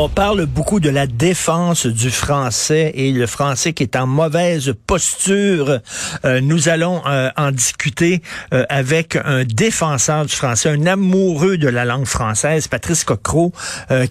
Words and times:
On 0.00 0.08
parle 0.08 0.46
beaucoup 0.46 0.78
de 0.78 0.90
la 0.90 1.08
défense 1.08 1.84
du 1.84 2.12
français 2.12 2.92
et 2.94 3.10
le 3.10 3.26
français 3.26 3.72
qui 3.72 3.82
est 3.82 3.96
en 3.96 4.06
mauvaise 4.06 4.72
posture. 4.86 5.80
Euh, 6.24 6.40
nous 6.40 6.68
allons 6.68 7.02
euh, 7.04 7.30
en 7.36 7.50
discuter 7.50 8.22
euh, 8.54 8.64
avec 8.68 9.16
un 9.16 9.42
défenseur 9.42 10.24
du 10.24 10.32
français, 10.32 10.68
un 10.68 10.86
amoureux 10.86 11.58
de 11.58 11.66
la 11.66 11.84
langue 11.84 12.04
française, 12.04 12.68
Patrice 12.68 13.02
Cocro, 13.02 13.52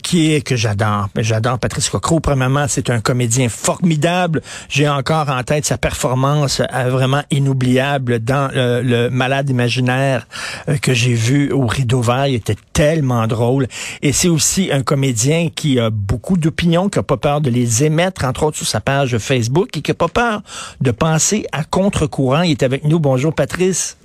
qui 0.04 0.34
est 0.34 0.42
que 0.42 0.58
j'adore. 0.58 1.08
J'adore 1.16 1.58
Patrice 1.58 1.88
Cocro. 1.88 2.20
Premièrement, 2.20 2.66
c'est 2.68 2.90
un 2.90 3.00
comédien 3.00 3.48
formidable. 3.48 4.42
J'ai 4.68 4.90
encore 4.90 5.30
en 5.30 5.42
tête 5.44 5.64
sa 5.64 5.78
performance 5.78 6.62
vraiment 6.88 7.24
inoubliable 7.32 8.20
dans 8.20 8.52
le 8.54 9.08
Malade 9.08 9.50
imaginaire 9.50 10.28
que 10.82 10.94
j'ai 10.94 11.14
vu 11.14 11.54
au 11.54 11.66
Rideau 11.66 12.02
Vert. 12.02 12.28
Il 12.28 12.36
était 12.36 12.58
tellement 12.74 13.26
drôle. 13.28 13.68
Et 14.02 14.12
c'est 14.12 14.28
aussi 14.28 14.70
un 14.70 14.84
comédien 14.84 15.48
qui 15.56 15.77
a 15.80 15.90
beaucoup 15.90 16.38
d'opinions, 16.38 16.90
qui 16.90 17.00
n'a 17.00 17.04
pas 17.04 17.18
peur 17.18 17.42
de 17.42 17.50
les 17.50 17.84
émettre, 17.84 18.26
entre 18.26 18.44
autres 18.44 18.58
sur 18.58 18.68
sa 18.68 18.82
page 18.82 19.18
Facebook, 19.18 19.76
et 19.78 19.82
qui 19.82 19.92
n'a 19.92 19.96
pas 19.96 20.08
peur 20.08 20.42
de 20.82 20.92
penser 20.92 21.46
à 21.52 21.64
contre-courant. 21.64 22.42
Il 22.42 22.52
est 22.52 22.64
avec 22.64 22.84
nous. 22.84 23.00
Bonjour, 23.00 23.34
Patrice. 23.34 23.98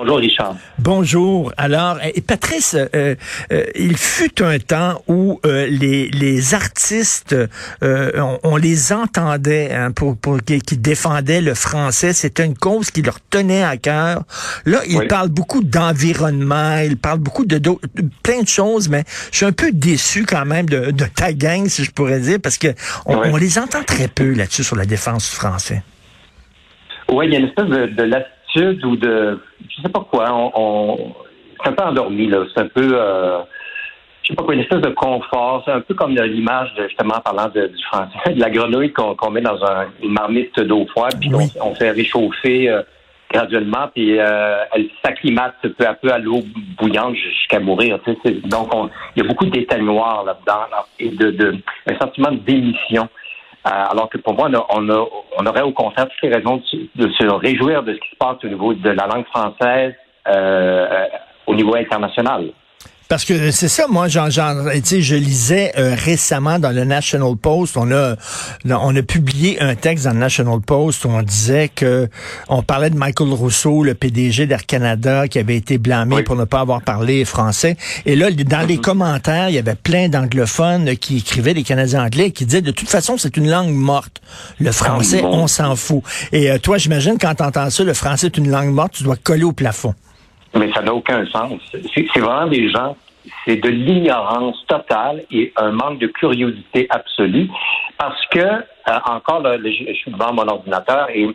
Bonjour 0.00 0.16
Richard. 0.16 0.56
Bonjour. 0.78 1.52
Alors, 1.58 1.98
et 2.02 2.12
eh, 2.14 2.20
Patrice, 2.22 2.74
euh, 2.74 3.14
euh, 3.52 3.64
il 3.74 3.98
fut 3.98 4.42
un 4.42 4.58
temps 4.58 5.02
où 5.08 5.38
euh, 5.44 5.66
les, 5.66 6.08
les 6.08 6.54
artistes, 6.54 7.36
on, 7.82 8.56
les 8.56 8.94
entendait 8.94 9.74
hein, 9.74 9.92
pour, 9.92 10.16
pour 10.16 10.38
qui, 10.42 10.78
défendaient 10.78 11.42
le 11.42 11.52
français. 11.52 12.14
C'était 12.14 12.46
une 12.46 12.56
cause 12.56 12.90
qui 12.90 13.02
leur 13.02 13.20
tenait 13.28 13.62
à 13.62 13.76
cœur. 13.76 14.22
Là, 14.64 14.80
ils 14.88 15.06
parlent 15.06 15.28
beaucoup 15.28 15.62
d'environnement, 15.62 16.78
ils 16.78 16.96
parlent 16.96 17.18
beaucoup 17.18 17.44
de, 17.44 17.60
plein 18.22 18.40
de 18.40 18.48
choses, 18.48 18.88
mais 18.88 19.04
je 19.32 19.36
suis 19.36 19.46
un 19.46 19.52
peu 19.52 19.70
déçu 19.70 20.24
quand 20.24 20.46
même 20.46 20.66
de, 20.66 20.92
de 20.92 21.04
ta 21.14 21.34
gang, 21.34 21.66
si 21.66 21.84
je 21.84 21.90
pourrais 21.90 22.20
dire, 22.20 22.38
parce 22.42 22.56
que 22.56 22.68
on, 23.04 23.36
les 23.36 23.58
entend 23.58 23.82
très 23.84 24.08
peu 24.08 24.32
là-dessus 24.32 24.64
sur 24.64 24.76
la 24.76 24.86
défense 24.86 25.28
du 25.28 25.36
français. 25.36 25.82
Oui, 27.12 27.26
il 27.26 27.32
y 27.34 27.36
a 27.36 27.40
une 27.40 27.48
espèce 27.48 27.66
de, 27.66 27.86
de 27.86 28.02
ou 28.56 28.96
de 28.96 29.38
je 29.68 29.82
sais 29.82 29.88
pas 29.88 30.06
quoi. 30.10 30.26
On, 30.32 31.14
c'est 31.62 31.70
un 31.70 31.72
peu 31.72 31.84
endormi 31.84 32.26
là. 32.26 32.44
C'est 32.54 32.60
un 32.60 32.68
peu 32.68 32.90
euh, 32.94 33.40
je 34.22 34.28
sais 34.28 34.34
pas 34.34 34.42
quoi, 34.42 34.54
une 34.54 34.60
espèce 34.60 34.80
de 34.80 34.90
confort. 34.90 35.62
C'est 35.64 35.72
un 35.72 35.80
peu 35.80 35.94
comme 35.94 36.14
l'image 36.14 36.74
de 36.74 36.84
justement 36.88 37.20
parlant 37.24 37.48
de, 37.48 37.66
du 37.66 37.84
français, 37.84 38.34
de 38.34 38.40
la 38.40 38.50
grenouille 38.50 38.92
qu'on 38.92 39.30
met 39.30 39.40
dans 39.40 39.58
une 40.02 40.12
marmite 40.12 40.58
d'eau 40.60 40.86
froide, 40.86 41.14
puis 41.20 41.30
on, 41.60 41.74
fait 41.74 41.90
réchauffer 41.90 42.68
euh, 42.68 42.82
graduellement, 43.32 43.88
puis 43.94 44.18
euh, 44.18 44.64
elle 44.72 44.88
s'acclimate 45.04 45.54
peu 45.76 45.86
à 45.86 45.94
peu 45.94 46.12
à 46.12 46.18
l'eau 46.18 46.42
bouillante 46.78 47.14
jusqu'à 47.14 47.60
mourir. 47.60 47.98
donc 48.44 48.70
il 49.16 49.22
y 49.22 49.24
a 49.24 49.28
beaucoup 49.28 49.46
d'état 49.46 49.78
noir 49.78 50.24
là-dedans 50.24 50.66
et 50.98 51.10
de, 51.10 51.30
de 51.30 51.56
un 51.86 51.98
sentiment 51.98 52.32
d'émission. 52.32 53.08
Euh, 53.66 53.70
alors 53.70 54.08
que 54.08 54.16
pour 54.16 54.34
moi, 54.34 54.48
on, 54.70 54.88
on, 54.88 55.46
aurait 55.46 55.60
au 55.60 55.72
contraire 55.72 56.08
toutes 56.08 56.22
les 56.22 56.34
raisons 56.34 56.62
de, 56.94 57.08
se 57.10 57.26
réjouir 57.30 57.82
de 57.82 57.92
ce 57.92 57.98
qui 57.98 58.10
se 58.10 58.16
passe 58.16 58.36
au 58.42 58.48
niveau 58.48 58.72
de 58.72 58.90
la 58.90 59.06
langue 59.06 59.26
française 59.26 59.92
euh, 60.28 60.86
euh, 60.90 61.06
au 61.46 61.54
niveau 61.54 61.74
international. 61.74 62.52
Parce 63.10 63.24
que 63.24 63.50
c'est 63.50 63.66
ça, 63.66 63.88
moi, 63.88 64.06
genre, 64.06 64.30
je 64.30 65.14
lisais 65.16 65.72
euh, 65.76 65.96
récemment 65.98 66.60
dans 66.60 66.70
le 66.70 66.84
National 66.84 67.34
Post, 67.34 67.76
on 67.76 67.90
a, 67.90 68.14
on 68.64 68.94
a 68.94 69.02
publié 69.02 69.60
un 69.60 69.74
texte 69.74 70.04
dans 70.04 70.12
le 70.12 70.20
National 70.20 70.60
Post 70.60 71.04
où 71.04 71.08
on 71.08 71.20
disait 71.20 71.68
que 71.74 72.08
on 72.48 72.62
parlait 72.62 72.88
de 72.88 72.96
Michael 72.96 73.30
Rousseau, 73.30 73.82
le 73.82 73.94
PDG 73.94 74.46
d'Air 74.46 74.64
Canada, 74.64 75.26
qui 75.26 75.40
avait 75.40 75.56
été 75.56 75.76
blâmé 75.76 76.22
pour 76.22 76.36
ne 76.36 76.44
pas 76.44 76.60
avoir 76.60 76.82
parlé 76.82 77.24
français. 77.24 77.76
Et 78.06 78.14
là, 78.14 78.30
dans 78.30 78.60
les 78.64 78.76
mm-hmm. 78.76 78.80
commentaires, 78.80 79.48
il 79.48 79.56
y 79.56 79.58
avait 79.58 79.74
plein 79.74 80.08
d'anglophones 80.08 80.96
qui 80.96 81.16
écrivaient, 81.16 81.54
des 81.54 81.64
Canadiens 81.64 82.04
anglais, 82.04 82.30
qui 82.30 82.46
disaient 82.46 82.62
de 82.62 82.70
toute 82.70 82.88
façon, 82.88 83.18
c'est 83.18 83.36
une 83.36 83.50
langue 83.50 83.74
morte. 83.74 84.22
Le 84.60 84.70
français, 84.70 85.22
on 85.24 85.48
s'en 85.48 85.74
fout. 85.74 86.04
Et 86.30 86.48
euh, 86.48 86.58
toi, 86.58 86.78
j'imagine, 86.78 87.16
quand 87.20 87.34
tu 87.34 87.42
entends 87.42 87.70
ça, 87.70 87.82
le 87.82 87.92
français 87.92 88.28
est 88.28 88.38
une 88.38 88.52
langue 88.52 88.70
morte, 88.70 88.92
tu 88.92 89.02
dois 89.02 89.16
coller 89.16 89.42
au 89.42 89.52
plafond. 89.52 89.96
Mais 90.54 90.72
ça 90.72 90.82
n'a 90.82 90.92
aucun 90.92 91.24
sens. 91.26 91.60
C'est 91.94 92.18
vraiment 92.18 92.46
des 92.46 92.70
gens, 92.70 92.96
c'est 93.44 93.56
de 93.56 93.68
l'ignorance 93.68 94.64
totale 94.66 95.22
et 95.30 95.52
un 95.56 95.70
manque 95.70 95.98
de 95.98 96.08
curiosité 96.08 96.86
absolue 96.90 97.48
parce 97.98 98.24
que, 98.26 98.38
euh, 98.38 98.62
encore, 99.06 99.42
je 99.44 99.92
suis 99.92 100.10
devant 100.10 100.32
mon 100.32 100.48
ordinateur 100.48 101.08
et 101.14 101.28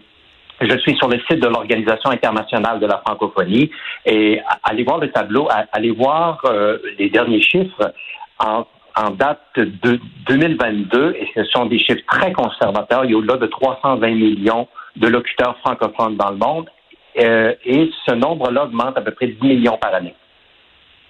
je 0.61 0.77
suis 0.79 0.95
sur 0.95 1.07
le 1.07 1.19
site 1.29 1.39
de 1.39 1.47
l'Organisation 1.47 2.09
internationale 2.09 2.79
de 2.79 2.87
la 2.87 2.97
francophonie 3.05 3.69
et 4.05 4.41
allez 4.63 4.83
voir 4.83 4.99
le 4.99 5.11
tableau, 5.11 5.47
allez 5.71 5.91
voir 5.91 6.41
euh, 6.45 6.77
les 6.97 7.09
derniers 7.09 7.41
chiffres 7.41 7.93
en, 8.39 8.65
en, 8.95 9.11
date 9.11 9.41
de 9.55 9.99
2022 10.27 11.15
et 11.19 11.27
ce 11.35 11.43
sont 11.45 11.65
des 11.65 11.79
chiffres 11.79 12.03
très 12.07 12.31
conservateurs. 12.31 13.05
Il 13.05 13.11
y 13.11 13.13
a 13.13 13.17
au-delà 13.17 13.37
de 13.37 13.47
320 13.47 14.07
millions 14.11 14.67
de 14.95 15.07
locuteurs 15.07 15.57
francophones 15.59 16.15
dans 16.15 16.31
le 16.31 16.37
monde 16.37 16.69
euh, 17.17 17.53
et 17.65 17.91
ce 18.05 18.13
nombre-là 18.13 18.65
augmente 18.65 18.97
à 18.97 19.01
peu 19.01 19.11
près 19.11 19.27
10 19.27 19.41
millions 19.41 19.77
par 19.77 19.93
année. 19.93 20.15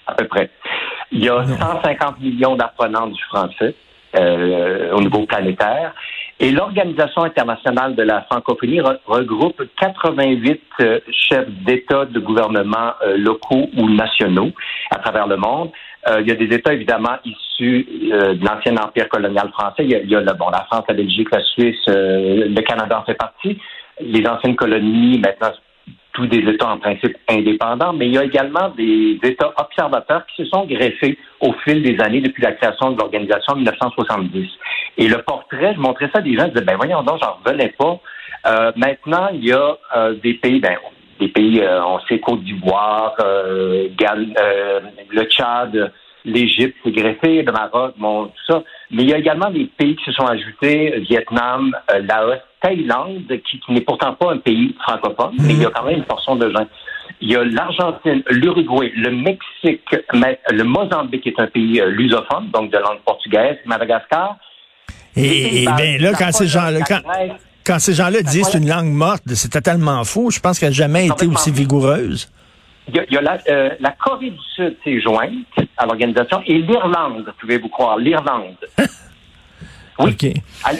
À 0.08 0.14
peu 0.14 0.28
près. 0.28 0.50
Il 1.12 1.24
y 1.24 1.30
a 1.30 1.44
150 1.44 2.20
millions 2.20 2.56
d'apprenants 2.56 3.08
du 3.08 3.22
français 3.24 3.74
euh, 4.18 4.92
au 4.92 5.02
niveau 5.02 5.26
planétaire. 5.26 5.94
Et 6.40 6.52
l'Organisation 6.52 7.24
internationale 7.24 7.96
de 7.96 8.04
la 8.04 8.22
francophonie 8.24 8.82
regroupe 9.06 9.64
88 9.80 10.62
euh, 10.82 11.00
chefs 11.10 11.50
d'État, 11.66 12.06
de 12.06 12.20
gouvernements 12.20 12.94
locaux 13.18 13.70
ou 13.78 13.90
nationaux 13.90 14.52
à 14.92 15.00
travers 15.00 15.28
le 15.28 15.38
monde. 15.38 15.72
il 16.20 16.28
y 16.28 16.32
a 16.32 16.36
des 16.36 16.54
États 16.54 16.74
évidemment 16.74 17.18
issus 17.24 17.88
de 18.12 18.46
l'ancien 18.46 18.76
empire 18.78 19.10
colonial 19.10 19.50
français. 19.50 19.84
Il 19.86 19.92
y 19.92 19.96
a, 19.96 20.00
il 20.00 20.10
y 20.10 20.16
a 20.16 20.22
bon, 20.22 20.50
la 20.50 20.66
France, 20.66 20.84
la 20.88 20.94
Belgique, 20.94 21.30
la 21.32 21.42
Suisse, 21.42 21.88
le 21.88 22.62
Canada 22.62 23.00
en 23.00 23.06
fait 23.06 23.16
partie. 23.16 23.58
Les 24.02 24.28
anciennes 24.28 24.58
colonies, 24.58 25.20
maintenant 25.20 25.54
tous 26.16 26.26
des 26.28 26.40
États 26.50 26.72
en 26.72 26.78
principe 26.78 27.16
indépendants, 27.30 27.94
mais 27.94 28.08
il 28.08 28.16
y 28.16 28.18
a 28.18 28.24
également 28.24 28.70
des 28.70 29.20
États 29.22 29.54
observateurs 29.58 30.26
qui 30.28 30.44
se 30.44 30.50
sont 30.50 30.66
greffés 30.66 31.18
au 31.42 31.54
fil 31.64 31.84
des 31.84 32.02
années 32.02 32.22
depuis 32.22 32.42
la 32.42 32.54
création 32.54 32.92
de 32.92 32.98
l'organisation 32.98 33.54
en 33.54 33.58
1970. 33.58 34.50
Et 34.98 35.08
le 35.08 35.18
portrait, 35.22 35.74
je 35.76 35.80
montrais 35.80 36.10
ça 36.14 36.20
à 36.20 36.22
des 36.22 36.36
gens, 36.36 36.46
je 36.46 36.52
disais, 36.52 36.66
ben 36.66 36.78
voyons 36.78 37.04
donc, 37.04 37.20
j'en 37.22 37.38
revenais 37.44 37.74
pas. 37.78 38.00
Euh, 38.48 38.72
maintenant, 38.78 39.28
il 39.34 39.46
y 39.46 39.52
a 39.52 39.78
euh, 39.98 40.16
des 40.24 40.36
pays, 40.36 40.60
ben, 40.60 40.78
des 41.20 41.28
pays, 41.28 41.62
euh, 41.62 41.84
on 41.86 42.00
sait 42.08 42.20
Côte 42.20 42.44
d'Ivoire, 42.44 43.16
le 43.20 43.90
Tchad, 45.26 45.92
l'Égypte 46.26 46.76
s'est 46.84 46.92
greffé, 46.92 47.44
le 47.44 47.52
Maroc, 47.52 47.94
bon, 47.98 48.26
tout 48.26 48.54
ça. 48.54 48.64
Mais 48.92 49.04
il 49.04 49.10
y 49.10 49.14
a 49.14 49.18
également 49.18 49.50
des 49.50 49.66
pays 49.78 49.96
qui 49.96 50.06
se 50.06 50.12
sont 50.12 50.26
ajoutés, 50.26 51.00
Vietnam, 51.08 51.76
Laos, 52.04 52.40
Thaïlande, 52.62 53.28
qui, 53.28 53.62
n'est 53.70 53.82
pourtant 53.82 54.14
pas 54.14 54.34
un 54.34 54.38
pays 54.38 54.76
francophone, 54.82 55.36
mais 55.40 55.54
il 55.54 55.62
y 55.62 55.66
a 55.66 55.70
quand 55.70 55.84
même 55.84 56.00
une 56.00 56.06
portion 56.06 56.36
de 56.36 56.50
gens. 56.50 56.66
Il 57.22 57.32
y 57.32 57.36
a 57.36 57.44
l'Argentine, 57.44 58.24
l'Uruguay, 58.30 58.92
le 58.96 59.12
Mexique, 59.12 59.96
le 60.14 60.64
Mozambique 60.64 61.28
est 61.28 61.40
un 61.40 61.48
pays 61.48 61.80
euh, 61.80 61.90
lusophone, 61.90 62.50
donc 62.52 62.72
de 62.72 62.78
langue 62.78 63.00
portugaise, 63.06 63.58
Madagascar. 63.66 64.38
Et, 65.16 65.66
bien 65.78 65.98
là, 66.00 66.12
quand 66.18 66.32
ces 66.32 66.48
gens-là, 66.48 66.80
quand, 67.66 67.80
ces 67.80 67.94
gens-là 67.94 68.22
disent 68.22 68.50
c'est 68.52 68.58
une 68.58 68.68
langue 68.68 68.92
morte, 68.92 69.24
c'est 69.34 69.50
totalement 69.50 70.04
faux. 70.04 70.30
Je 70.30 70.40
pense 70.40 70.60
qu'elle 70.60 70.70
n'a 70.70 70.76
jamais 70.76 71.08
été 71.08 71.26
aussi 71.26 71.52
vigoureuse. 71.52 72.30
Il 72.88 73.06
y 73.10 73.18
a, 73.18 73.22
la, 73.22 73.38
euh, 73.50 73.70
la, 73.80 73.92
Corée 73.92 74.30
du 74.30 74.40
Sud 74.56 74.78
s'est 74.84 75.00
jointe 75.02 75.32
à 75.78 75.86
l'organisation 75.86 76.42
et 76.46 76.60
l'Irlande, 76.60 77.34
pouvez-vous 77.40 77.70
croire, 77.70 77.98
l'Irlande. 77.98 78.58
oui. 80.00 80.16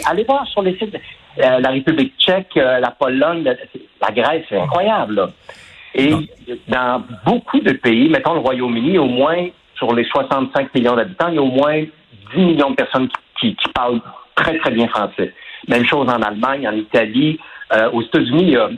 Allez 0.06 0.24
voir 0.24 0.46
sur 0.46 0.62
les 0.62 0.76
sites. 0.78 0.96
Euh, 1.38 1.58
la 1.58 1.70
République 1.70 2.14
tchèque, 2.18 2.56
euh, 2.56 2.78
la 2.78 2.92
Pologne, 2.92 3.42
la 3.44 4.10
Grèce, 4.10 4.44
c'est 4.48 4.58
incroyable. 4.58 5.32
Et 5.94 6.12
dans 6.68 7.02
beaucoup 7.24 7.60
de 7.60 7.72
pays, 7.72 8.08
mettons 8.08 8.34
le 8.34 8.40
Royaume-Uni, 8.40 8.98
au 8.98 9.06
moins 9.06 9.48
sur 9.74 9.94
les 9.94 10.04
65 10.04 10.74
millions 10.74 10.94
d'habitants, 10.94 11.28
il 11.28 11.34
y 11.34 11.38
a 11.38 11.42
au 11.42 11.46
moins 11.46 11.82
10 12.34 12.40
millions 12.40 12.70
de 12.70 12.76
personnes 12.76 13.08
qui, 13.40 13.54
qui, 13.56 13.68
parlent 13.70 14.00
très, 14.34 14.58
très 14.58 14.70
bien 14.70 14.88
français. 14.88 15.34
Même 15.68 15.86
chose 15.86 16.08
en 16.08 16.22
Allemagne, 16.22 16.68
en 16.68 16.72
Italie. 16.72 17.38
Euh, 17.72 17.90
aux 17.90 18.02
États-Unis, 18.02 18.42
il 18.42 18.50
y 18.50 18.56
a 18.56 18.70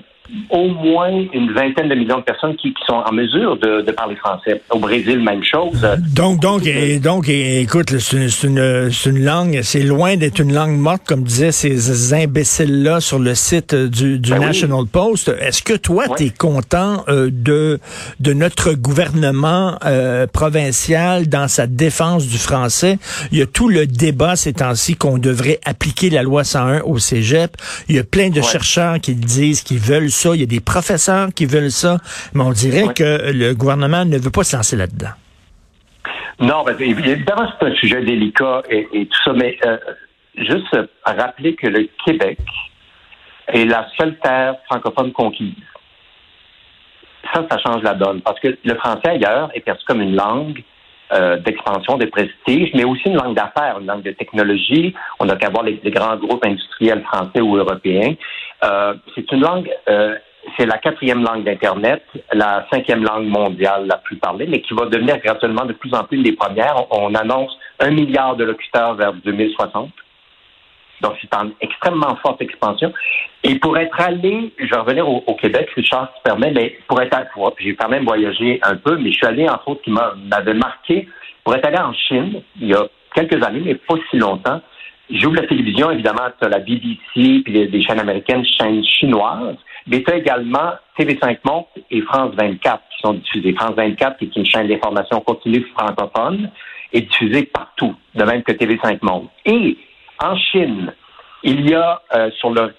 au 0.50 0.68
moins 0.68 1.24
une 1.32 1.52
vingtaine 1.52 1.88
de 1.88 1.94
millions 1.94 2.18
de 2.18 2.22
personnes 2.22 2.56
qui, 2.56 2.74
sont 2.86 3.02
en 3.04 3.12
mesure 3.12 3.56
de, 3.56 3.90
parler 3.92 4.16
français. 4.16 4.62
Au 4.70 4.78
Brésil, 4.78 5.20
même 5.20 5.42
chose. 5.42 5.86
Donc, 6.14 6.40
donc, 6.40 6.66
et, 6.66 6.98
donc, 6.98 7.28
écoute, 7.28 7.98
c'est 7.98 8.46
une, 8.46 8.90
une, 9.06 9.24
langue, 9.24 9.60
c'est 9.62 9.82
loin 9.82 10.16
d'être 10.16 10.40
une 10.40 10.52
langue 10.52 10.76
morte, 10.76 11.02
comme 11.06 11.22
disaient 11.22 11.52
ces 11.52 12.14
imbéciles-là 12.14 13.00
sur 13.00 13.18
le 13.18 13.34
site 13.34 13.74
du, 13.74 14.18
du 14.18 14.30
ben 14.30 14.40
National 14.40 14.84
Post. 14.86 15.32
Est-ce 15.40 15.62
que 15.62 15.74
toi, 15.74 16.04
tu 16.16 16.24
es 16.24 16.30
content 16.30 17.04
euh, 17.08 17.30
de, 17.32 17.78
de 18.20 18.32
notre 18.32 18.72
gouvernement 18.72 19.78
euh, 19.84 20.26
provincial 20.26 21.28
dans 21.28 21.48
sa 21.48 21.66
défense 21.66 22.26
du 22.26 22.38
français? 22.38 22.98
Il 23.32 23.38
y 23.38 23.42
a 23.42 23.46
tout 23.46 23.68
le 23.68 23.86
débat 23.86 24.36
ces 24.36 24.52
temps-ci 24.52 24.96
qu'on 24.96 25.18
devrait 25.18 25.60
appliquer 25.64 26.10
la 26.10 26.22
loi 26.22 26.44
101 26.44 26.82
au 26.82 26.98
cégep. 26.98 27.56
Il 27.88 27.96
y 27.96 27.98
a 27.98 28.04
plein 28.04 28.30
de 28.30 28.40
chercheurs 28.40 29.00
qui 29.00 29.14
disent 29.14 29.62
qu'ils 29.62 29.78
veulent 29.78 30.10
ça, 30.18 30.34
il 30.34 30.40
y 30.40 30.42
a 30.42 30.46
des 30.46 30.60
professeurs 30.60 31.28
qui 31.34 31.46
veulent 31.46 31.70
ça, 31.70 31.98
mais 32.34 32.42
on 32.42 32.52
dirait 32.52 32.92
que 32.94 33.32
le 33.32 33.54
gouvernement 33.54 34.04
ne 34.04 34.18
veut 34.18 34.30
pas 34.30 34.44
se 34.44 34.56
lancer 34.56 34.76
là-dedans. 34.76 35.14
Non, 36.40 36.62
ben, 36.64 36.76
évidemment, 36.80 37.50
c'est 37.58 37.66
un 37.66 37.74
sujet 37.74 38.02
délicat 38.02 38.62
et, 38.70 38.86
tout 39.06 39.18
ça, 39.24 39.32
mais 39.32 39.58
euh, 39.66 39.76
juste 40.36 40.76
rappeler 41.04 41.54
que 41.54 41.66
le 41.66 41.88
Québec 42.04 42.38
est 43.48 43.64
la 43.64 43.88
seule 43.98 44.16
terre 44.18 44.56
francophone 44.66 45.12
conquise. 45.12 45.54
Ça, 47.32 47.44
ça 47.50 47.58
change 47.58 47.82
la 47.82 47.94
donne, 47.94 48.20
parce 48.22 48.38
que 48.40 48.56
le 48.64 48.74
français 48.76 49.08
ailleurs 49.08 49.50
est 49.54 49.60
perçu 49.60 49.84
comme 49.86 50.00
une 50.00 50.14
langue 50.14 50.62
euh, 51.12 51.38
d'expansion, 51.38 51.96
de 51.96 52.06
prestige, 52.06 52.70
mais 52.74 52.84
aussi 52.84 53.02
une 53.06 53.16
langue 53.16 53.34
d'affaires, 53.34 53.78
une 53.80 53.86
langue 53.86 54.02
de 54.02 54.10
technologie. 54.12 54.94
On 55.20 55.24
n'a 55.24 55.36
qu'à 55.36 55.48
voir 55.48 55.64
les, 55.64 55.80
grands 55.90 56.16
groupes 56.16 56.44
industriels 56.44 57.02
français 57.04 57.40
ou 57.40 57.56
européens. 57.56 58.14
Euh, 58.64 58.94
c'est 59.14 59.30
une 59.32 59.40
langue, 59.40 59.70
euh, 59.88 60.16
c'est 60.58 60.66
la 60.66 60.78
quatrième 60.78 61.22
langue 61.22 61.44
d'Internet, 61.44 62.02
la 62.32 62.66
cinquième 62.70 63.04
langue 63.04 63.26
mondiale 63.26 63.86
la 63.86 63.96
plus 63.96 64.16
parlée, 64.16 64.46
mais 64.46 64.60
qui 64.60 64.74
va 64.74 64.86
devenir 64.86 65.18
graduellement 65.18 65.64
de 65.64 65.72
plus 65.72 65.94
en 65.94 66.04
plus 66.04 66.18
une 66.18 66.24
des 66.24 66.32
premières. 66.32 66.76
On, 66.90 67.14
annonce 67.14 67.56
un 67.80 67.90
milliard 67.90 68.36
de 68.36 68.44
locuteurs 68.44 68.94
vers 68.94 69.12
2060. 69.14 69.90
Donc, 71.00 71.14
c'est 71.20 71.34
en 71.34 71.50
extrêmement 71.60 72.16
forte 72.16 72.42
expansion. 72.42 72.92
Et 73.44 73.58
pour 73.58 73.76
être 73.78 74.00
allé, 74.00 74.52
je 74.58 74.68
vais 74.68 74.76
revenir 74.76 75.08
au, 75.08 75.34
Québec, 75.34 75.68
si 75.74 75.84
Charles 75.84 76.08
se 76.16 76.22
permet, 76.22 76.50
mais 76.50 76.78
pour 76.88 77.00
être 77.00 77.16
j'ai 77.58 77.74
quand 77.76 77.88
même 77.88 78.04
voyagé 78.04 78.58
un 78.62 78.76
peu, 78.76 78.96
mais 78.96 79.12
je 79.12 79.16
suis 79.16 79.26
allé, 79.26 79.48
entre 79.48 79.68
autres, 79.68 79.82
qui 79.82 79.90
m'avait 79.90 80.54
marqué, 80.54 81.08
pour 81.44 81.54
être 81.54 81.66
allé 81.66 81.78
en 81.78 81.92
Chine, 81.92 82.42
il 82.60 82.68
y 82.68 82.74
a 82.74 82.86
quelques 83.14 83.42
années, 83.44 83.62
mais 83.64 83.74
pas 83.74 83.94
si 84.10 84.18
longtemps. 84.18 84.60
J'ouvre 85.10 85.36
la 85.36 85.46
télévision, 85.46 85.90
évidemment, 85.90 86.28
tu 86.40 86.48
la 86.48 86.58
BBC, 86.58 87.42
puis 87.42 87.68
des 87.68 87.82
chaînes 87.82 88.00
américaines, 88.00 88.44
chaînes 88.44 88.84
chinoises, 88.84 89.56
mais 89.86 90.02
tu 90.02 90.12
également 90.12 90.72
TV5 90.98 91.38
Monde 91.44 91.64
et 91.90 92.02
France 92.02 92.34
24 92.36 92.82
qui 92.90 92.98
sont 93.00 93.14
diffusées. 93.14 93.54
France 93.54 93.74
24, 93.76 94.18
qui 94.18 94.26
est 94.26 94.36
une 94.36 94.44
chaîne 94.44 94.68
d'information 94.68 95.20
continue 95.20 95.64
francophone, 95.74 96.50
est 96.92 97.02
diffusée 97.02 97.44
partout, 97.44 97.94
de 98.14 98.24
même 98.24 98.42
que 98.42 98.52
TV5 98.52 98.98
Monde. 99.02 99.28
Et 99.46 99.78
en 100.20 100.36
Chine, 100.36 100.92
il 101.42 101.68
y 101.68 101.74
a 101.74 102.02
euh, 102.14 102.30
sur 102.38 102.50
le, 102.50 102.74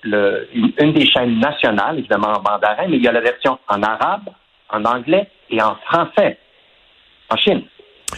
une 0.53 0.94
des 0.94 1.06
chaînes 1.07 1.39
nationales, 1.39 2.00
évidemment 2.00 2.33
en 2.33 2.41
mandarin, 2.41 2.88
mais 2.89 2.97
il 2.97 3.03
y 3.03 3.07
a 3.07 3.12
la 3.12 3.21
version 3.21 3.57
en 3.68 3.81
arabe, 3.81 4.30
en 4.69 4.83
anglais 4.86 5.30
et 5.50 5.62
en 5.62 5.75
français 5.86 6.38
en 7.30 7.38
Chine. 7.38 7.63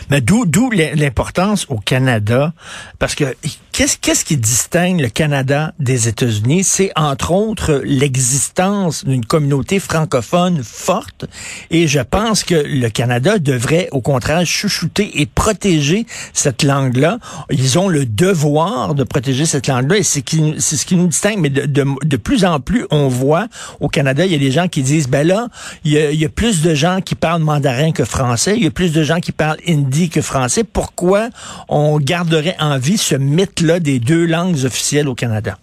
Mais 0.09 0.21
d'où 0.21 0.45
l'importance 0.71 1.67
au 1.69 1.77
Canada, 1.77 2.53
parce 2.97 3.13
que 3.15 3.25
qu'est-ce 3.71 3.97
qu'est-ce 3.97 4.25
qui 4.25 4.37
distingue 4.37 5.01
le 5.01 5.09
Canada 5.09 5.73
des 5.79 6.07
États-Unis? 6.07 6.63
C'est 6.63 6.91
entre 6.95 7.31
autres 7.31 7.81
l'existence 7.83 9.05
d'une 9.05 9.25
communauté 9.25 9.79
francophone 9.79 10.61
forte, 10.63 11.25
et 11.69 11.87
je 11.87 11.99
pense 11.99 12.43
que 12.43 12.55
le 12.55 12.89
Canada 12.89 13.39
devrait 13.39 13.89
au 13.91 14.01
contraire 14.01 14.45
chouchouter 14.45 15.21
et 15.21 15.25
protéger 15.25 16.05
cette 16.33 16.63
langue-là. 16.63 17.19
Ils 17.49 17.77
ont 17.79 17.89
le 17.89 18.05
devoir 18.05 18.95
de 18.95 19.03
protéger 19.03 19.45
cette 19.45 19.67
langue-là, 19.67 19.97
et 19.97 20.03
c'est 20.03 20.19
ce 20.19 20.85
qui 20.85 20.95
nous 20.95 21.07
distingue. 21.07 21.39
Mais 21.39 21.49
de, 21.49 22.17
plus 22.17 22.45
en 22.45 22.59
plus, 22.59 22.85
on 22.91 23.07
voit 23.07 23.47
au 23.79 23.87
Canada, 23.87 24.25
il 24.25 24.31
y 24.31 24.35
a 24.35 24.39
des 24.39 24.51
gens 24.51 24.67
qui 24.67 24.83
disent, 24.83 25.07
ben 25.07 25.25
là, 25.27 25.47
il 25.83 25.91
y 25.91 25.97
a, 25.97 26.11
il 26.11 26.19
y 26.19 26.25
a 26.25 26.29
plus 26.29 26.61
de 26.61 26.75
gens 26.75 27.01
qui 27.01 27.15
parlent 27.15 27.41
mandarin 27.41 27.91
que 27.91 28.05
français, 28.05 28.53
il 28.55 28.63
y 28.63 28.67
a 28.67 28.71
plus 28.71 28.91
de 28.91 29.03
gens 29.03 29.19
qui 29.19 29.31
parlent 29.31 29.57
dit 29.91 30.09
que 30.09 30.21
français. 30.21 30.63
Pourquoi 30.63 31.29
on 31.67 31.99
garderait 31.99 32.55
en 32.59 32.77
vie 32.77 32.97
ce 32.97 33.15
mythe-là 33.61 33.79
des 33.79 33.99
deux 33.99 34.25
langues 34.25 34.65
officielles 34.65 35.07
au 35.07 35.15
Canada? 35.15 35.55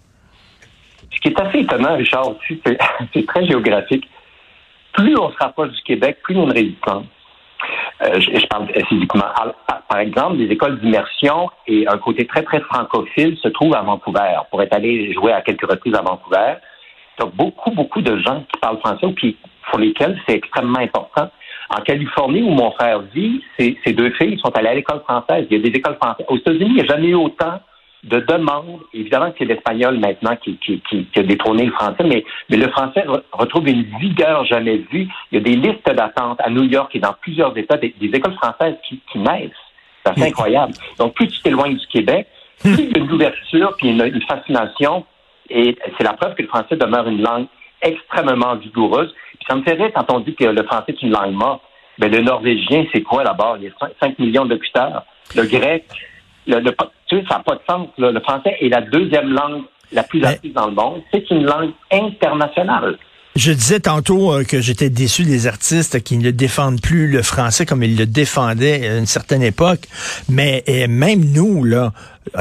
Ce 1.13 1.19
qui 1.19 1.29
est 1.29 1.39
assez 1.39 1.59
étonnant, 1.59 1.97
Richard, 1.97 2.33
c'est 3.13 3.25
très 3.25 3.45
géographique. 3.45 4.07
Plus 4.93 5.17
on 5.17 5.31
se 5.31 5.37
rapproche 5.37 5.71
du 5.71 5.81
Québec, 5.83 6.17
plus 6.23 6.35
on 6.37 6.43
a 6.43 6.45
une 6.45 6.51
résistance. 6.51 7.05
Euh, 8.01 8.19
je, 8.19 8.47
parle 8.47 8.67
physiquement. 8.87 9.25
Par 9.89 9.99
exemple, 9.99 10.37
des 10.37 10.45
écoles 10.45 10.79
d'immersion 10.79 11.49
et 11.67 11.85
un 11.87 11.97
côté 11.97 12.25
très, 12.25 12.43
très 12.43 12.61
francophile 12.61 13.37
se 13.41 13.49
trouvent 13.49 13.75
à 13.75 13.81
Vancouver. 13.81 14.37
Pour 14.49 14.61
être 14.61 14.73
allé 14.73 15.13
jouer 15.13 15.33
à 15.33 15.41
quelques 15.41 15.69
reprises 15.69 15.93
à 15.93 16.01
Vancouver, 16.01 16.55
il 17.17 17.25
y 17.25 17.27
a 17.27 17.31
beaucoup, 17.35 17.71
beaucoup 17.71 18.01
de 18.01 18.17
gens 18.19 18.45
qui 18.51 18.59
parlent 18.61 18.79
français 18.79 19.05
ou 19.05 19.13
pour 19.69 19.79
lesquels 19.79 20.17
c'est 20.25 20.35
extrêmement 20.35 20.79
important. 20.79 21.29
En 21.69 21.81
Californie, 21.81 22.41
où 22.41 22.49
mon 22.49 22.71
frère 22.71 23.01
vit, 23.13 23.43
ces, 23.59 23.75
deux 23.87 24.11
filles 24.11 24.39
sont 24.39 24.55
allées 24.55 24.69
à 24.69 24.75
l'école 24.75 25.01
française. 25.01 25.45
Il 25.51 25.57
y 25.57 25.59
a 25.59 25.69
des 25.69 25.77
écoles 25.77 25.97
françaises. 26.01 26.25
Aux 26.29 26.37
États-Unis, 26.37 26.69
il 26.69 26.75
n'y 26.75 26.81
a 26.81 26.85
jamais 26.85 27.09
eu 27.09 27.15
autant 27.15 27.59
de 28.03 28.19
demandes. 28.19 28.81
Évidemment 28.93 29.33
c'est 29.37 29.45
l'espagnol 29.45 29.99
maintenant 29.99 30.35
qui, 30.37 30.57
qui, 30.57 30.81
qui, 30.89 31.07
a 31.19 31.23
détrôné 31.23 31.65
le 31.65 31.71
français, 31.71 32.03
mais, 32.05 32.23
mais 32.49 32.57
le 32.57 32.69
français 32.69 33.03
retrouve 33.31 33.67
une 33.67 33.83
vigueur 33.99 34.45
jamais 34.45 34.77
vue. 34.91 35.07
Il 35.31 35.35
y 35.35 35.37
a 35.37 35.41
des 35.41 35.55
listes 35.55 35.89
d'attente 35.89 36.39
à 36.41 36.49
New 36.49 36.63
York 36.63 36.95
et 36.95 36.99
dans 36.99 37.13
plusieurs 37.21 37.55
États, 37.57 37.77
des, 37.77 37.93
écoles 38.01 38.35
françaises 38.35 38.75
qui, 38.87 39.01
qui 39.11 39.19
naissent. 39.19 39.51
C'est 40.05 40.23
incroyable. 40.23 40.73
Donc, 40.97 41.13
plus 41.13 41.27
tu 41.27 41.39
t'éloignes 41.41 41.75
du 41.75 41.85
Québec, 41.87 42.27
plus 42.59 42.73
il 42.79 42.91
y 42.91 42.95
a 42.95 43.03
une 43.03 43.11
ouverture 43.11 43.75
puis 43.77 43.89
une, 43.89 44.01
une 44.01 44.21
fascination. 44.23 45.05
Et 45.49 45.77
c'est 45.97 46.03
la 46.03 46.13
preuve 46.13 46.35
que 46.35 46.41
le 46.41 46.47
français 46.47 46.77
demeure 46.77 47.07
une 47.07 47.21
langue 47.21 47.47
extrêmement 47.81 48.55
vigoureuse. 48.55 49.13
Ça 49.47 49.55
me 49.55 49.63
fait 49.63 49.73
rire 49.73 49.91
quand 49.93 50.11
on 50.11 50.19
dit 50.19 50.35
que 50.35 50.45
le 50.45 50.63
français 50.63 50.93
est 50.93 51.01
une 51.01 51.11
langue 51.11 51.33
morte. 51.33 51.61
Ben, 51.97 52.09
le 52.11 52.21
norvégien, 52.21 52.85
c'est 52.93 53.01
quoi 53.01 53.23
là-bas? 53.23 53.57
Il 53.59 53.65
y 53.65 53.67
a 53.67 53.71
5 53.99 54.19
millions 54.19 54.45
de. 54.45 54.57
Le 55.35 55.43
grec, 55.43 55.85
le, 56.49 56.71
tu 57.07 57.17
sais, 57.17 57.23
ça 57.29 57.37
n'a 57.37 57.43
pas 57.43 57.55
de 57.55 57.61
sens. 57.69 57.87
Le 57.97 58.19
français 58.19 58.55
est 58.59 58.69
la 58.69 58.81
deuxième 58.81 59.29
langue 59.29 59.63
la 59.91 60.03
plus 60.03 60.23
apprise 60.23 60.53
dans 60.53 60.67
le 60.67 60.73
monde. 60.73 61.01
C'est 61.11 61.29
une 61.31 61.45
langue 61.45 61.71
internationale. 61.91 62.97
Je 63.35 63.51
disais 63.51 63.79
tantôt 63.79 64.33
euh, 64.33 64.43
que 64.43 64.59
j'étais 64.59 64.89
déçu 64.89 65.23
des 65.23 65.47
artistes 65.47 66.03
qui 66.03 66.17
ne 66.17 66.31
défendent 66.31 66.81
plus 66.81 67.07
le 67.07 67.21
français 67.21 67.65
comme 67.65 67.83
ils 67.83 67.95
le 67.95 68.05
défendaient 68.05 68.87
à 68.87 68.97
une 68.97 69.05
certaine 69.05 69.43
époque. 69.43 69.81
Mais 70.27 70.63
même 70.89 71.21
nous, 71.31 71.63
là, 71.63 71.93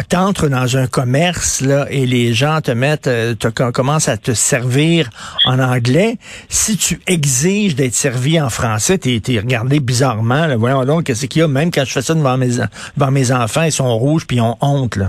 t'entres 0.09 0.49
dans 0.49 0.77
un 0.77 0.87
commerce 0.87 1.61
là 1.61 1.87
et 1.91 2.07
les 2.07 2.33
gens 2.33 2.61
te 2.61 2.71
mettent, 2.71 3.07
euh, 3.07 3.35
te, 3.35 3.49
commencent 3.71 4.09
à 4.09 4.17
te 4.17 4.33
servir 4.33 5.09
en 5.45 5.59
anglais. 5.59 6.17
Si 6.49 6.77
tu 6.77 7.01
exiges 7.07 7.75
d'être 7.75 7.95
servi 7.95 8.41
en 8.41 8.51
français, 8.51 8.99
t'es 8.99 9.21
es 9.29 9.39
regardé 9.39 9.81
bizarrement. 9.81 10.47
Voyons 10.57 10.85
donc, 10.85 11.05
qu'est-ce 11.05 11.27
qu'il 11.27 11.43
y 11.43 11.45
a? 11.45 11.49
Même 11.49 11.71
quand 11.71 11.85
je 11.85 11.93
fais 11.93 12.03
ça 12.03 12.15
devant 12.15 12.37
mes, 12.37 12.49
devant 12.97 13.11
mes 13.11 13.33
enfants, 13.33 13.63
ils 13.63 13.73
sont 13.73 13.97
rouges 13.97 14.27
puis 14.27 14.37
ils 14.37 14.43
ont 14.43 14.57
honte 14.61 14.97
là. 14.97 15.07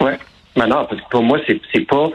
Ouais. 0.00 0.18
Mais 0.56 0.66
non, 0.66 0.86
parce 0.88 1.00
que 1.00 1.08
pour 1.10 1.22
moi, 1.22 1.38
c'est 1.46 1.86
pas 1.86 2.08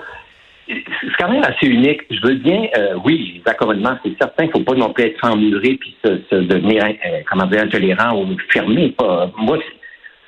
c'est 0.67 0.83
quand 1.17 1.31
même 1.31 1.43
assez 1.43 1.65
unique. 1.65 2.01
Je 2.09 2.19
veux 2.27 2.35
bien, 2.35 2.67
euh, 2.77 2.95
oui, 3.05 3.35
les 3.35 3.51
accommodements, 3.51 3.97
c'est 4.03 4.17
certain 4.17 4.47
qu'il 4.47 4.61
ne 4.61 4.65
faut 4.65 4.71
pas 4.73 4.77
non 4.77 4.91
plus 4.91 5.05
être 5.05 5.23
emmuré 5.23 5.75
puis 5.75 5.95
se, 6.03 6.35
devenir, 6.35 6.83
euh, 6.83 7.21
comment 7.29 7.45
dire, 7.45 7.61
intolérant 7.61 8.21
ou 8.21 8.35
fermé. 8.49 8.89
Pas, 8.89 9.31
moi, 9.37 9.57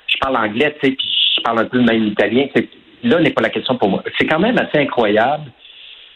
je 0.06 0.18
parle 0.18 0.36
anglais, 0.36 0.74
tu 0.80 0.88
sais, 0.88 0.96
puis 0.96 1.08
parle 1.42 1.60
un 1.60 1.64
peu 1.64 1.80
même 1.80 2.06
italien. 2.06 2.46
Là 3.02 3.20
n'est 3.20 3.30
pas 3.30 3.42
la 3.42 3.50
question 3.50 3.76
pour 3.76 3.88
moi. 3.88 4.02
C'est 4.18 4.26
quand 4.26 4.38
même 4.38 4.58
assez 4.58 4.78
incroyable 4.78 5.50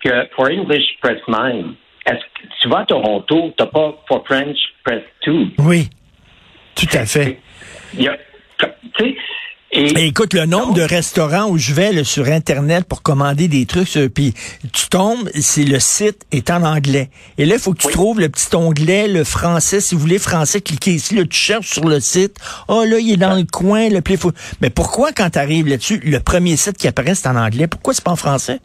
que 0.04 0.10
for 0.36 0.46
English 0.46 0.84
Press 1.00 1.20
9, 1.26 1.66
est-ce 2.06 2.14
que 2.14 2.48
tu 2.60 2.68
vas 2.68 2.80
à 2.80 2.84
Toronto, 2.84 3.54
tu 3.56 3.62
n'as 3.62 3.70
pas 3.70 3.94
for 4.06 4.24
French 4.26 4.58
Press 4.84 5.02
2? 5.26 5.46
Oui, 5.60 5.88
tout 6.74 6.86
à 6.92 7.06
fait. 7.06 7.38
tu 7.96 8.04
sais, 8.98 9.16
et, 9.74 10.06
écoute, 10.06 10.34
le 10.34 10.46
nombre 10.46 10.74
de 10.74 10.82
restaurants 10.82 11.48
où 11.48 11.58
je 11.58 11.74
vais 11.74 12.04
sur 12.04 12.28
Internet 12.28 12.86
pour 12.88 13.02
commander 13.02 13.48
des 13.48 13.66
trucs, 13.66 13.98
puis 14.14 14.32
tu 14.72 14.88
tombes, 14.88 15.28
c'est 15.34 15.64
le 15.64 15.80
site 15.80 16.24
est 16.30 16.50
en 16.50 16.62
anglais. 16.62 17.08
Et 17.38 17.44
là, 17.44 17.56
il 17.56 17.60
faut 17.60 17.72
que 17.72 17.82
tu 17.82 17.88
trouves 17.88 18.20
le 18.20 18.28
petit 18.28 18.54
onglet, 18.54 19.08
le 19.08 19.24
français. 19.24 19.80
Si 19.80 19.96
vous 19.96 20.00
voulez 20.00 20.18
français, 20.18 20.60
cliquez 20.60 20.92
ici. 20.92 21.16
Là, 21.16 21.24
tu 21.24 21.36
cherches 21.36 21.70
sur 21.70 21.88
le 21.88 21.98
site. 21.98 22.36
Oh 22.68 22.84
là, 22.84 22.98
il 23.00 23.12
est 23.12 23.16
dans 23.16 23.34
le 23.34 23.44
coin. 23.44 23.88
Le 23.88 24.00
plus 24.00 24.18
Mais 24.60 24.70
pourquoi, 24.70 25.10
quand 25.10 25.30
tu 25.30 25.38
arrives 25.40 25.66
là-dessus, 25.66 26.00
le 26.04 26.20
premier 26.20 26.56
site 26.56 26.76
qui 26.76 26.86
apparaît, 26.86 27.16
c'est 27.16 27.28
en 27.28 27.36
anglais? 27.36 27.66
Pourquoi 27.66 27.94
c'est 27.94 28.04
pas 28.04 28.12
en 28.12 28.16
français? 28.16 28.60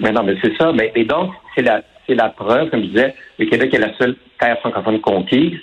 Mais 0.00 0.10
non, 0.10 0.24
mais 0.24 0.34
c'est 0.42 0.56
ça. 0.58 0.72
Mais, 0.72 0.90
et 0.96 1.04
donc, 1.04 1.30
c'est 1.54 1.62
la, 1.62 1.82
c'est 2.06 2.14
la 2.14 2.30
preuve, 2.30 2.68
comme 2.70 2.82
je 2.82 2.88
disais, 2.88 3.14
le 3.38 3.46
Québec 3.46 3.72
est 3.74 3.78
la 3.78 3.96
seule 3.96 4.16
terre 4.40 4.58
francophone 4.58 5.00
conquise. 5.00 5.56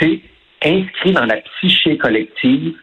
C'est 0.00 0.20
inscrit 0.64 1.12
dans 1.12 1.26
la 1.26 1.36
psyché 1.36 1.96
collective 1.96 2.74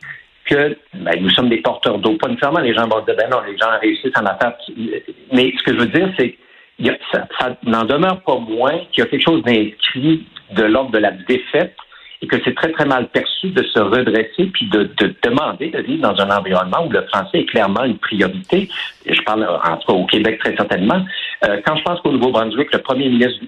que 0.45 0.77
ben, 0.93 1.21
nous 1.21 1.29
sommes 1.29 1.49
des 1.49 1.61
porteurs 1.61 1.99
d'eau. 1.99 2.15
Pas 2.17 2.27
nécessairement 2.27 2.59
les 2.59 2.73
gens 2.73 2.87
vont 2.87 3.01
dire, 3.01 3.15
ben 3.15 3.29
non, 3.29 3.41
les 3.47 3.57
gens 3.57 3.69
réussissent 3.81 4.17
en 4.17 4.25
affaires. 4.25 4.57
Mais 5.31 5.53
ce 5.57 5.63
que 5.63 5.73
je 5.73 5.79
veux 5.79 5.87
dire, 5.87 6.09
c'est 6.17 6.35
que 6.83 6.91
ça, 7.11 7.57
n'en 7.63 7.85
demeure 7.85 8.21
pas 8.21 8.37
moins 8.37 8.79
qu'il 8.91 9.03
y 9.03 9.07
a 9.07 9.09
quelque 9.09 9.23
chose 9.23 9.43
d'inscrit 9.43 10.25
de 10.51 10.63
l'ordre 10.63 10.91
de 10.91 10.99
la 10.99 11.11
défaite 11.11 11.75
et 12.21 12.27
que 12.27 12.37
c'est 12.45 12.55
très, 12.55 12.71
très 12.71 12.85
mal 12.85 13.09
perçu 13.09 13.49
de 13.49 13.63
se 13.63 13.79
redresser 13.79 14.45
puis 14.53 14.67
de, 14.69 14.89
de, 14.97 15.13
demander 15.23 15.69
de 15.69 15.81
vivre 15.81 16.01
dans 16.09 16.21
un 16.21 16.37
environnement 16.37 16.85
où 16.85 16.89
le 16.89 17.05
français 17.07 17.39
est 17.39 17.45
clairement 17.45 17.83
une 17.83 17.97
priorité. 17.97 18.69
Je 19.05 19.21
parle 19.23 19.43
en 19.43 19.77
tout 19.77 19.87
cas 19.87 19.93
au 19.93 20.05
Québec 20.05 20.39
très 20.39 20.55
certainement. 20.55 21.03
Euh, 21.45 21.59
quand 21.65 21.75
je 21.75 21.83
pense 21.83 21.99
qu'au 21.99 22.11
Nouveau-Brunswick, 22.13 22.73
le 22.73 22.79
premier 22.79 23.09
ministre 23.09 23.43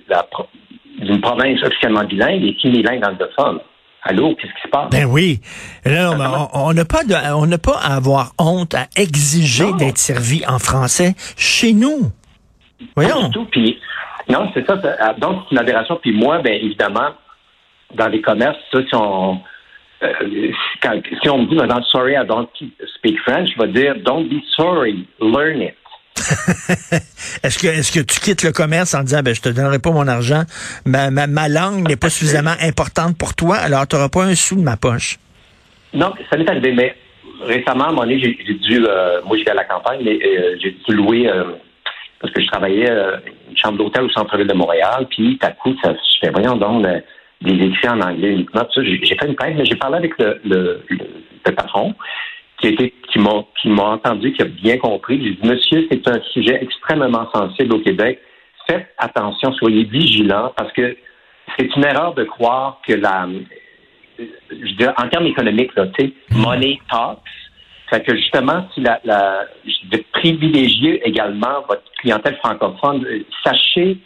d'une 0.99 1.21
province 1.21 1.63
officiellement 1.63 2.03
bilingue 2.03 2.43
est 2.43 2.63
unilingue 2.63 3.05
anglophone. 3.05 3.59
Allô, 4.07 4.35
qu'est-ce 4.35 4.53
qui 4.53 4.61
se 4.61 4.67
passe? 4.67 4.89
Ben 4.91 5.05
oui. 5.05 5.41
on 5.83 6.73
n'a 6.73 6.85
pas 6.85 7.01
on 7.33 7.47
n'a 7.47 7.57
pas 7.57 7.79
à 7.81 7.95
avoir 7.95 8.33
honte 8.37 8.75
à 8.75 8.85
exiger 8.95 9.73
d'être 9.73 9.97
servi 9.97 10.45
en 10.45 10.59
français 10.59 11.15
chez 11.35 11.73
nous. 11.73 12.11
Voyons. 12.95 13.31
Tout, 13.31 13.45
puis 13.45 13.79
Non, 14.29 14.51
c'est 14.53 14.65
ça. 14.67 14.75
Donc, 15.17 15.43
c'est 15.43 15.51
une 15.55 15.57
aberration. 15.57 15.97
Puis 16.01 16.11
moi, 16.11 16.39
bien 16.39 16.53
évidemment, 16.53 17.09
dans 17.95 18.07
les 18.07 18.21
commerces, 18.21 18.57
ça, 18.71 18.79
si 18.87 18.95
on, 18.95 19.39
euh, 20.03 20.51
si 21.21 21.29
on 21.29 21.39
me 21.39 21.47
dit 21.47 21.87
sorry, 21.91 22.13
I 22.13 22.25
don't 22.27 22.47
speak 22.97 23.19
French, 23.21 23.49
je 23.55 23.61
vais 23.61 23.71
dire, 23.71 23.95
don't 24.03 24.29
be 24.29 24.39
sorry, 24.55 25.07
learn 25.19 25.61
it. 25.63 25.75
est-ce 27.43 27.91
que 27.91 27.99
tu 28.01 28.19
quittes 28.19 28.43
le 28.43 28.51
commerce 28.51 28.93
en 28.93 29.03
disant 29.03 29.21
ben 29.23 29.33
je 29.33 29.41
te 29.41 29.49
donnerai 29.49 29.79
pas 29.79 29.91
mon 29.91 30.07
argent, 30.07 30.43
ma, 30.85 31.09
ma, 31.09 31.47
langue 31.47 31.87
n'est 31.87 31.95
pas 31.95 32.09
suffisamment 32.09 32.55
importante 32.61 33.17
pour 33.17 33.35
toi, 33.35 33.57
alors 33.57 33.87
tu 33.87 33.95
n'auras 33.95 34.09
pas 34.09 34.23
un 34.23 34.35
sou 34.35 34.55
de 34.55 34.61
ma 34.61 34.77
poche. 34.77 35.17
Non, 35.93 36.13
ça 36.29 36.37
m'est 36.37 36.49
arrivé, 36.49 36.73
mais 36.73 36.95
récemment, 37.43 37.85
à 37.85 37.87
un 37.87 37.91
moment 37.91 38.03
donné, 38.03 38.19
j'ai 38.19 38.53
dû 38.53 38.85
euh, 38.85 39.21
moi 39.25 39.37
je 39.37 39.43
vais 39.43 39.51
à 39.51 39.55
la 39.55 39.65
campagne, 39.65 40.01
mais 40.03 40.19
euh, 40.23 40.57
j'ai 40.61 40.71
dû 40.87 40.95
louer 40.95 41.29
parce 42.19 42.33
que 42.33 42.41
je 42.41 42.47
travaillais 42.47 42.89
une 43.49 43.57
chambre 43.57 43.77
d'hôtel 43.77 44.03
au 44.03 44.09
centre-ville 44.09 44.47
de 44.47 44.53
Montréal, 44.53 45.07
puis 45.09 45.37
à 45.41 45.51
coup, 45.51 45.75
ça, 45.83 45.93
je 45.93 46.27
fais 46.27 46.31
donc 46.31 46.85
des 47.41 47.65
écrits 47.65 47.89
en 47.89 48.01
anglais 48.01 48.31
uniquement. 48.31 48.65
J'ai 48.75 49.17
fait 49.17 49.27
une 49.27 49.35
plainte, 49.35 49.55
mais 49.57 49.65
j'ai 49.65 49.75
parlé 49.75 49.97
avec 49.97 50.17
le, 50.17 50.41
le, 50.45 51.51
patron 51.51 51.93
qui 52.65 52.73
était 52.73 52.93
qui 53.11 53.19
m'a 53.19 53.43
qui 53.61 53.69
m'a 53.69 53.83
entendu, 53.83 54.33
qui 54.33 54.41
a 54.41 54.45
bien 54.45 54.77
compris. 54.77 55.23
J'ai 55.23 55.31
dit 55.31 55.47
Monsieur, 55.47 55.87
c'est 55.91 56.07
un 56.07 56.19
sujet 56.33 56.59
extrêmement 56.61 57.29
sensible 57.33 57.75
au 57.75 57.79
Québec. 57.79 58.19
Faites 58.67 58.87
attention, 58.97 59.53
soyez 59.53 59.83
vigilants 59.83 60.51
parce 60.57 60.71
que 60.73 60.97
c'est 61.57 61.75
une 61.75 61.85
erreur 61.85 62.15
de 62.15 62.23
croire 62.23 62.81
que 62.87 62.93
la 62.93 63.27
je 64.17 64.75
dis, 64.75 64.85
en 64.97 65.09
termes 65.09 65.25
économiques, 65.27 65.75
là, 65.75 65.87
tu 65.87 66.05
sais, 66.05 66.13
money 66.31 66.79
talks. 66.89 67.19
Fait 67.89 68.01
que 68.01 68.15
justement, 68.15 68.67
si 68.73 68.81
la, 68.81 68.99
la 69.03 69.45
de 69.91 70.03
privilégier 70.13 71.07
également 71.07 71.61
votre 71.67 71.83
clientèle 71.99 72.37
francophone, 72.37 73.05
sachez 73.43 73.97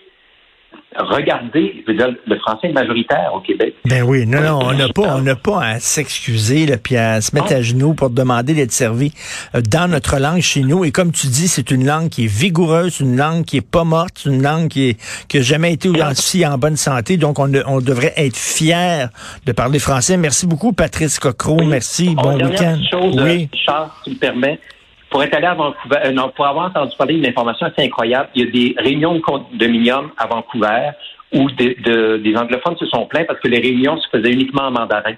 regardez, 0.97 1.83
le 1.87 2.39
français 2.39 2.69
est 2.69 2.73
majoritaire 2.73 3.31
au 3.33 3.39
Québec. 3.41 3.75
Ben 3.85 4.03
oui, 4.03 4.25
non, 4.25 4.41
non, 4.41 4.59
on 4.63 4.73
n'a 4.73 4.89
pas, 4.89 5.15
on 5.15 5.21
n'a 5.21 5.35
pas 5.35 5.63
à 5.63 5.79
s'excuser, 5.79 6.65
puis 6.77 6.97
à 6.97 7.21
se 7.21 7.35
mettre 7.35 7.53
à 7.53 7.61
genoux 7.61 7.93
pour 7.93 8.09
demander 8.09 8.53
d'être 8.53 8.71
servi 8.71 9.13
euh, 9.55 9.61
dans 9.61 9.89
notre 9.89 10.17
langue 10.17 10.41
chez 10.41 10.61
nous. 10.61 10.85
Et 10.85 10.91
comme 10.91 11.11
tu 11.11 11.27
dis, 11.27 11.47
c'est 11.47 11.71
une 11.71 11.85
langue 11.85 12.09
qui 12.09 12.25
est 12.25 12.33
vigoureuse, 12.33 12.99
une 12.99 13.17
langue 13.17 13.45
qui 13.45 13.57
est 13.57 13.67
pas 13.67 13.83
morte, 13.83 14.25
une 14.25 14.41
langue 14.41 14.69
qui 14.69 14.89
est, 14.89 15.27
qui 15.27 15.37
a 15.37 15.41
jamais 15.41 15.73
été 15.73 15.89
aussi 15.89 16.45
en 16.45 16.57
bonne 16.57 16.77
santé. 16.77 17.17
Donc, 17.17 17.39
on, 17.39 17.51
on 17.67 17.81
devrait 17.81 18.13
être 18.17 18.37
fiers 18.37 19.05
de 19.45 19.51
parler 19.51 19.79
français. 19.79 20.17
Merci 20.17 20.47
beaucoup, 20.47 20.73
Patrice 20.73 21.19
Cocro. 21.19 21.63
Merci. 21.63 22.15
bon 22.15 22.35
week-end. 22.35 22.79
oui. 23.23 23.49
Charles, 23.65 23.89
si 24.03 24.09
tu 24.11 24.15
me 24.15 24.19
permets 24.19 24.59
pour 25.09 25.23
être 25.23 25.35
allé 25.35 25.47
à 25.47 25.55
Vancouver, 25.55 25.97
euh, 26.05 26.11
non, 26.11 26.31
pour 26.35 26.45
avoir 26.45 26.67
entendu 26.67 26.95
parler 26.97 27.15
d'une 27.15 27.27
information 27.27 27.67
assez 27.67 27.85
incroyable, 27.85 28.29
il 28.35 28.45
y 28.45 28.47
a 28.47 28.51
des 28.51 28.75
réunions 28.81 29.15
de 29.15 29.19
condominium 29.19 30.11
à 30.17 30.27
Vancouver 30.27 30.91
où 31.33 31.49
des 31.51 32.35
anglophones 32.35 32.77
se 32.77 32.85
sont 32.87 33.05
plaints 33.05 33.25
parce 33.25 33.39
que 33.39 33.47
les 33.47 33.59
réunions 33.59 33.97
se 33.97 34.07
faisaient 34.09 34.31
uniquement 34.31 34.63
en 34.63 34.71
mandarin. 34.71 35.13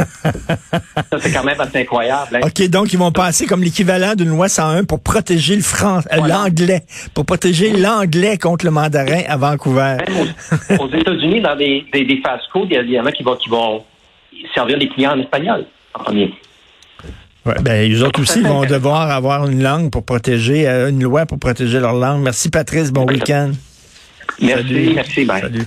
ça, 0.00 1.18
c'est 1.18 1.32
quand 1.32 1.44
même 1.44 1.60
assez 1.60 1.78
incroyable. 1.80 2.36
Hein. 2.36 2.40
OK, 2.44 2.68
donc 2.68 2.92
ils 2.92 2.98
vont 2.98 3.12
passer 3.12 3.46
comme 3.46 3.62
l'équivalent 3.62 4.14
d'une 4.14 4.28
loi 4.28 4.48
101 4.48 4.84
pour 4.84 5.02
protéger 5.02 5.56
le 5.56 5.62
français, 5.62 6.08
euh, 6.12 6.26
l'anglais, 6.26 6.82
pour 7.14 7.26
protéger 7.26 7.70
l'anglais 7.70 8.38
contre 8.38 8.64
le 8.64 8.70
mandarin 8.70 9.22
à 9.28 9.36
Vancouver. 9.36 9.98
aux, 10.78 10.88
États-Unis, 10.88 11.40
dans 11.40 11.56
des, 11.56 11.84
des, 11.92 12.20
fast-food, 12.24 12.68
il 12.70 12.90
y, 12.90 13.00
en 13.00 13.06
a 13.06 13.12
qui 13.12 13.22
vont, 13.22 13.36
qui 13.36 13.48
vont 13.48 13.84
servir 14.54 14.78
les 14.78 14.88
clients 14.88 15.12
en 15.12 15.20
espagnol 15.20 15.66
en 15.94 16.04
premier. 16.04 16.32
Ouais, 17.46 17.54
ben, 17.62 17.88
les 17.88 18.02
autres 18.02 18.20
aussi 18.20 18.42
vont 18.42 18.64
devoir 18.64 19.10
avoir 19.10 19.48
une 19.48 19.62
langue 19.62 19.90
pour 19.90 20.04
protéger, 20.04 20.68
euh, 20.68 20.90
une 20.90 21.02
loi 21.02 21.24
pour 21.24 21.38
protéger 21.38 21.80
leur 21.80 21.94
langue. 21.94 22.22
Merci 22.22 22.50
Patrice, 22.50 22.90
bon 22.92 23.06
week-end. 23.06 23.52
Merci, 24.40 24.92
merci, 24.94 25.24
bye. 25.24 25.40
Salut. 25.40 25.66